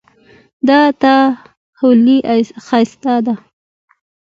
د 0.67 0.69
تا 1.01 1.15
خولی 1.77 2.17
ښایسته 2.65 3.13
ده 3.25 3.35